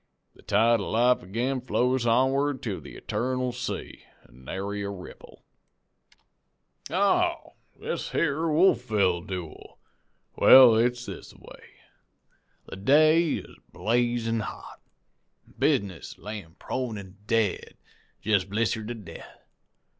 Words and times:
The 0.33 0.41
tide 0.41 0.79
of 0.79 0.87
life 0.91 1.21
ag'in 1.21 1.61
flows 1.61 2.07
onward 2.07 2.63
to 2.63 2.79
the 2.81 2.95
eternal 2.95 3.51
sea, 3.51 4.03
an' 4.23 4.45
nary 4.45 4.83
ripple. 4.83 5.43
"Oh, 6.89 7.53
this 7.79 8.11
yere 8.11 8.49
Wolfville 8.51 9.21
dooel! 9.21 9.77
Well, 10.35 10.75
it's 10.75 11.05
this 11.05 11.33
a 11.33 11.37
way. 11.37 11.65
The 12.65 12.77
day 12.77 13.33
is 13.35 13.55
blazin' 13.71 14.39
hot, 14.39 14.81
an' 15.45 15.53
business 15.59 16.17
layin' 16.17 16.55
prone 16.55 16.97
an' 16.97 17.17
dead 17.27 17.77
jest 18.23 18.49
blistered 18.49 18.87
to 18.87 18.95
death. 18.95 19.43